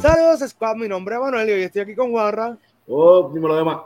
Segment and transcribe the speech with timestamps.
[0.00, 0.76] Saludos, Squad.
[0.76, 2.56] Mi nombre es Manuel y hoy estoy aquí con Juanra.
[2.86, 3.80] Oh, dime lo demás.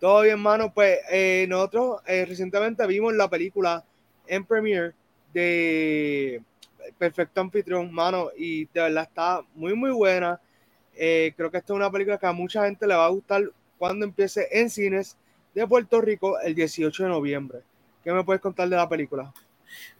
[0.00, 0.72] Todo bien, mano.
[0.72, 3.84] Pues eh, nosotros eh, recientemente vimos la película
[4.26, 4.94] en premiere
[5.34, 6.42] de
[6.96, 10.40] Perfecto Anfitrión, mano, y de verdad está muy, muy buena.
[10.94, 13.42] Eh, creo que esta es una película que a mucha gente le va a gustar
[13.76, 15.18] cuando empiece en cines
[15.54, 17.58] de Puerto Rico el 18 de noviembre.
[18.02, 19.30] ¿Qué me puedes contar de la película?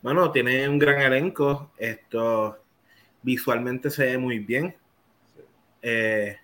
[0.01, 1.71] Bueno, tiene un gran elenco.
[1.77, 2.57] Esto
[3.21, 4.75] visualmente se ve muy bien.
[5.83, 6.37] Eh,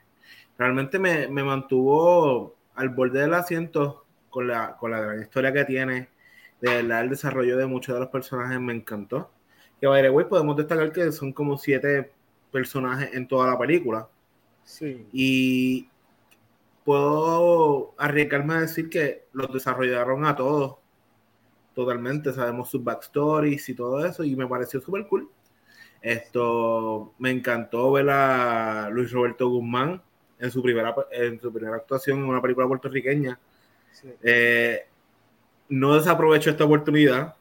[0.57, 5.65] realmente me, me, mantuvo al borde del asiento con la, con la gran historia que
[5.65, 6.09] tiene.
[6.61, 9.31] De verdad, el desarrollo de muchos de los personajes me encantó.
[9.79, 12.11] Que, by the way, podemos destacar que son como siete
[12.51, 14.09] personajes en toda la película.
[14.65, 15.07] Sí.
[15.13, 15.89] Y
[16.83, 20.75] puedo arriesgarme a decir que los desarrollaron a todos
[21.73, 22.33] totalmente.
[22.33, 25.29] Sabemos sus backstories y todo eso, y me pareció súper cool.
[26.01, 30.01] Esto me encantó ver a Luis Roberto Guzmán
[30.39, 33.37] en su primera, en su primera actuación en una película puertorriqueña.
[33.91, 34.09] Sí.
[34.23, 34.85] Eh,
[35.69, 37.35] no desaprovechó esta oportunidad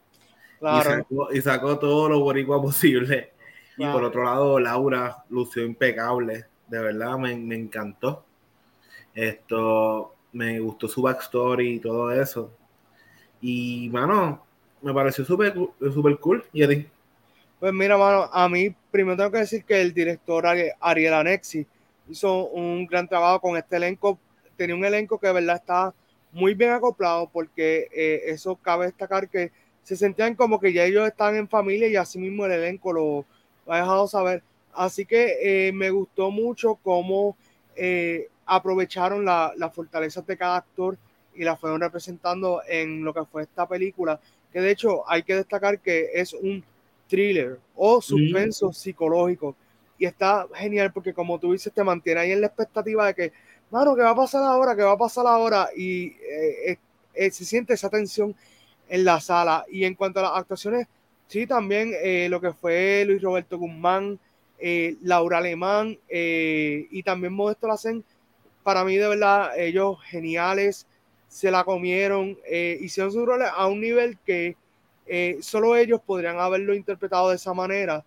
[0.58, 0.90] Claro.
[0.90, 3.32] y, sacó, y sacó todo lo boricua posible.
[3.76, 6.46] Y por otro lado, Laura lució impecable.
[6.66, 8.24] De verdad, me, me encantó.
[9.14, 12.52] Esto, me gustó su backstory y todo eso.
[13.40, 14.44] Y, mano,
[14.82, 15.54] me pareció súper
[15.92, 16.44] super cool.
[16.52, 16.88] ¿Y a ti?
[17.60, 21.66] Pues mira, mano, a mí primero tengo que decir que el director Ari- Ariel Anexi
[22.08, 24.18] hizo un gran trabajo con este elenco.
[24.56, 25.94] Tenía un elenco que de verdad está
[26.32, 29.50] muy bien acoplado porque eh, eso cabe destacar que
[29.82, 33.24] se sentían como que ya ellos están en familia y así mismo el elenco lo,
[33.66, 34.42] ha dejado saber.
[34.74, 37.36] Así que eh, me gustó mucho cómo
[37.74, 40.96] eh, aprovecharon la, las fortalezas de cada actor
[41.34, 44.20] y las fueron representando en lo que fue esta película,
[44.52, 46.64] que de hecho hay que destacar que es un
[47.08, 49.56] thriller o suspenso psicológico.
[49.98, 53.32] Y está genial porque como tú dices, te mantiene ahí en la expectativa de que,
[53.70, 54.76] mano, ¿qué va a pasar ahora?
[54.76, 55.70] ¿Qué va a pasar ahora?
[55.76, 56.78] Y eh,
[57.14, 58.34] eh, se siente esa tensión
[58.88, 59.64] en la sala.
[59.70, 60.86] Y en cuanto a las actuaciones,
[61.26, 64.18] sí, también eh, lo que fue Luis Roberto Guzmán,
[65.02, 68.02] Laura Alemán y también Modesto Lacen,
[68.64, 70.84] para mí de verdad, ellos geniales,
[71.28, 72.36] se la comieron,
[72.80, 74.56] hicieron sus roles a un nivel que
[75.08, 78.04] eh, solo ellos podrían haberlo interpretado de esa manera.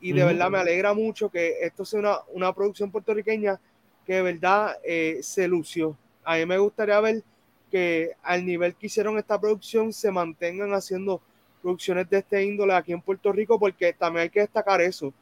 [0.00, 3.58] Y de verdad me alegra mucho que esto sea una, una producción puertorriqueña
[4.04, 5.96] que de verdad eh, se lució.
[6.24, 7.22] A mí me gustaría ver
[7.70, 11.20] que al nivel que hicieron esta producción se mantengan haciendo
[11.62, 15.12] producciones de este índole aquí en Puerto Rico, porque también hay que destacar eso.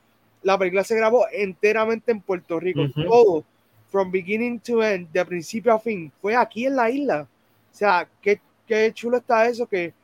[0.42, 3.44] La película se grabó enteramente en Puerto Rico, todo,
[3.88, 7.28] from beginning to end, de principio a fin, fue aquí en la isla.
[7.72, 9.94] O sea, qué, qué chulo está eso que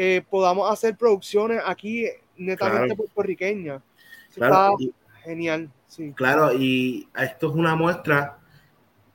[0.00, 2.96] eh, podamos hacer producciones aquí netamente Claro.
[2.96, 3.82] puertorriqueñas.
[4.34, 4.92] Claro, está y-
[5.24, 6.12] genial, sí.
[6.14, 8.38] Claro, y esto es una muestra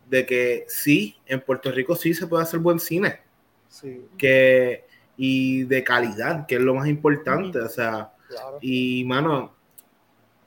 [0.09, 3.21] de que sí, en Puerto Rico sí se puede hacer buen cine,
[3.69, 4.85] sí que
[5.15, 8.57] y de calidad, que es lo más importante, o sea, claro.
[8.61, 9.53] y mano,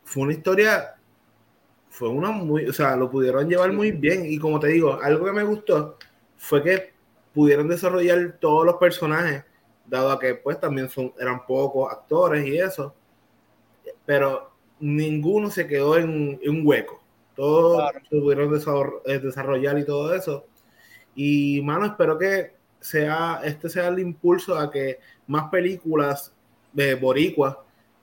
[0.04, 0.96] fue una historia,
[1.88, 5.24] fue una muy, o sea, lo pudieron llevar muy bien, y como te digo, algo
[5.24, 5.96] que me gustó
[6.36, 6.92] fue que
[7.32, 9.44] pudieron desarrollar todos los personajes,
[9.88, 12.94] dado a que pues también son, eran pocos actores y eso,
[14.04, 17.02] pero ninguno se quedó en, en un hueco.
[17.34, 18.00] Todos Claro.
[18.08, 18.54] se pudieron
[19.04, 20.46] eh, desarrollar y todo eso.
[21.14, 26.32] Y, mano, espero que sea, este sea el impulso a que más películas
[26.72, 27.56] de boricuas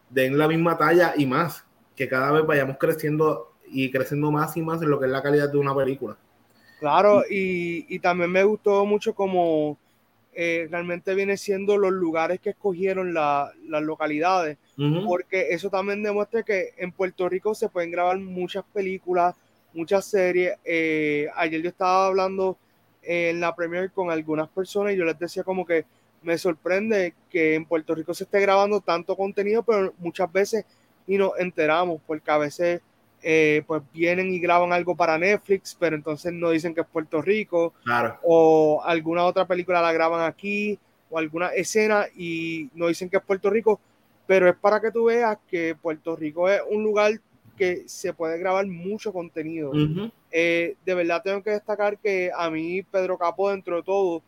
[0.10, 1.66] den la misma talla y más.
[1.96, 5.22] Que cada vez vayamos creciendo y creciendo más y más en lo que es la
[5.24, 6.18] calidad de una película.
[6.80, 9.78] Claro, y, y también me gustó mucho como
[10.36, 14.58] eh, realmente viene siendo los lugares que escogieron la- las localidades,
[15.06, 19.36] porque eso también demuestra que en Puerto Rico se pueden grabar muchas películas,
[19.74, 20.54] muchas series.
[20.66, 22.58] Eh, ayer yo estaba hablando
[23.02, 25.86] en la premier con algunas personas y yo les decía como que
[26.22, 30.66] me sorprende que en Puerto Rico se esté grabando tanto contenido, pero muchas veces
[31.06, 32.82] ni nos enteramos, porque a veces
[33.26, 37.22] eh, pues vienen y graban algo para Netflix, pero entonces no dicen que es Puerto
[37.22, 40.78] Rico, Claro, o alguna otra película la graban aquí,
[41.10, 43.80] o alguna escena y no dicen que es Puerto Rico,
[44.28, 47.14] pero es para que tú veas que Puerto Rico es un lugar
[47.56, 49.72] que se puede grabar mucho contenido.
[50.30, 54.22] Eh, de verdad tengo que destacar que a mí Pedro Capo, dentro de todo,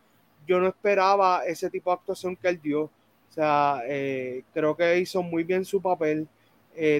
[0.46, 2.84] yo no esperaba ese tipo de actuación que él dio.
[2.84, 6.26] O sea, eh, creo que hizo muy bien su papel.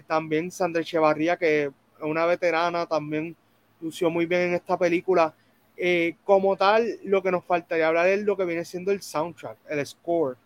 [0.06, 1.70] También Sandra Echevarría, que
[2.00, 3.36] una veterana, también
[3.80, 5.34] lució muy bien en esta película.
[5.76, 9.58] Eh, como tal, lo que nos faltaría hablar es lo que viene siendo el soundtrack,
[9.68, 10.36] el score.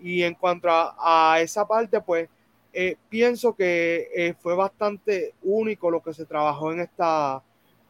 [0.00, 0.94] Y en cuanto a,
[1.34, 2.28] a esa parte, pues
[2.76, 7.40] eh, pienso que eh, fue bastante único lo que se trabajó en esta,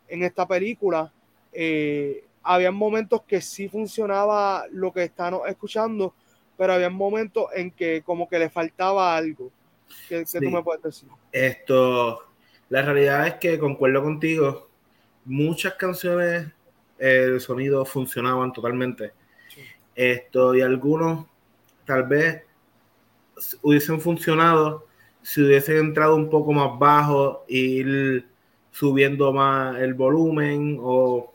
[0.07, 1.11] en esta película.
[1.55, 6.13] Eh, había momentos que sí funcionaba lo que están escuchando,
[6.59, 9.51] pero había momentos en que como que le faltaba algo.
[10.07, 11.09] ¿Qué, tú me puedes decir?
[11.33, 12.23] Esto,
[12.69, 14.69] la realidad es que concuerdo contigo,
[15.25, 16.49] muchas canciones
[16.99, 19.13] el sonido funcionaban totalmente.
[19.95, 21.27] Esto y algunos
[21.85, 22.43] tal vez
[23.63, 24.87] hubiesen funcionado
[25.23, 28.27] si hubiesen entrado un poco más bajo ir
[28.71, 31.33] subiendo más el volumen o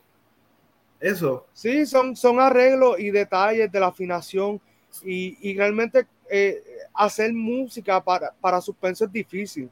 [0.99, 1.47] eso.
[1.53, 4.61] Sí, son, son arreglos y detalles de la afinación
[5.03, 6.61] y, realmente eh,
[6.93, 9.69] hacer música para, para suspenso es difícil.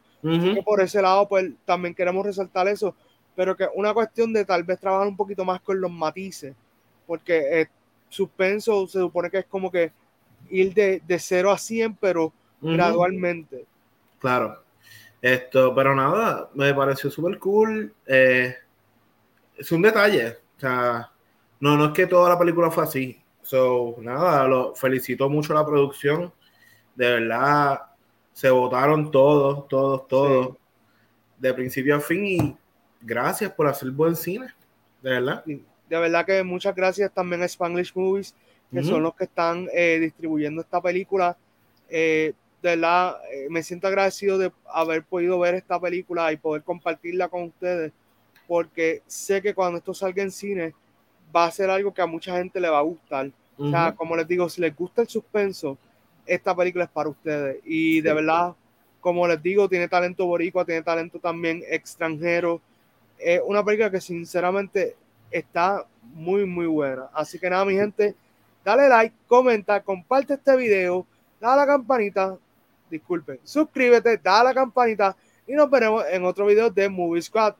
[0.63, 2.95] Por ese lado, pues también queremos resaltar eso,
[3.35, 6.55] pero que una cuestión de tal vez trabajar un poquito más con los matices,
[7.05, 7.67] porque eh,
[8.09, 9.91] suspenso se supone que es como que
[10.49, 13.65] ir de, de 0 a 100, pero gradualmente.
[14.19, 14.63] Claro.
[15.21, 17.93] Esto, pero nada, me pareció súper cool.
[18.05, 18.55] Eh,
[19.57, 20.37] es un detalle.
[20.57, 21.11] O sea,
[21.59, 23.19] no, no es que toda la película fue así.
[23.41, 26.31] So, nada, lo felicito mucho la producción.
[26.95, 27.81] De verdad,
[28.37, 30.55] se votaron todos, todos, todos.
[31.39, 32.23] De principio a fin.
[32.23, 32.55] Y
[33.01, 34.45] gracias por hacer buen cine.
[35.01, 35.43] De verdad.
[35.43, 38.35] de verdad que muchas gracias también a Spanglish Movies,
[38.71, 41.35] que son los que están eh, distribuyendo esta película.
[41.89, 46.61] Eh, de verdad, eh, me siento agradecido de haber podido ver esta película y poder
[46.61, 47.91] compartirla con ustedes,
[48.47, 50.75] porque sé que cuando esto salga en cine
[51.35, 53.31] va a ser algo que a mucha gente le va a gustar.
[53.57, 55.79] O sea, como les digo, si les gusta el suspenso,
[56.27, 57.57] esta película es para ustedes.
[57.65, 58.53] Y de verdad,
[58.99, 62.61] como les digo, tiene talento boricua, tiene talento también extranjero.
[63.17, 64.95] Es una película que sinceramente
[65.31, 67.09] está muy, muy buena.
[67.13, 68.15] Así que nada, mi gente,
[68.63, 71.05] dale like, comenta, comparte este video,
[71.39, 72.37] da la campanita,
[72.89, 75.15] disculpen, suscríbete, da la campanita
[75.47, 77.55] y nos veremos en otro video de Movie Squad.